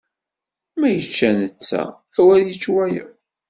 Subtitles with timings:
[0.79, 1.81] Ma yečča netta
[2.19, 3.09] awer yečč wayeḍ.